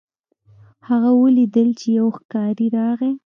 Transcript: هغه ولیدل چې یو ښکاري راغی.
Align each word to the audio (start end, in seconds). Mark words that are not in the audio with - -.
هغه 0.87 1.09
ولیدل 1.21 1.69
چې 1.79 1.87
یو 1.99 2.07
ښکاري 2.17 2.67
راغی. 2.77 3.13